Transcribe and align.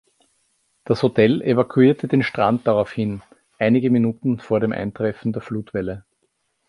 Das 0.83 1.03
Hotel 1.03 1.43
evakuierte 1.43 2.07
den 2.07 2.23
Strand 2.23 2.65
daraufhin, 2.65 3.21
einige 3.59 3.91
Minuten 3.91 4.39
vor 4.39 4.59
dem 4.59 4.71
Eintreffen 4.71 5.31
der 5.31 5.43
Flutwelle. 5.43 6.05